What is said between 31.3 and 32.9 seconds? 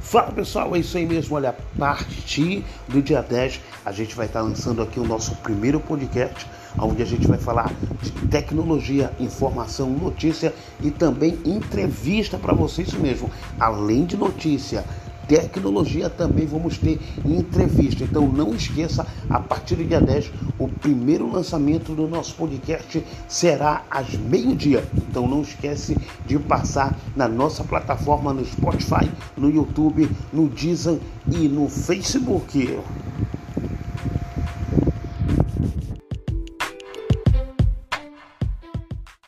e no Facebook.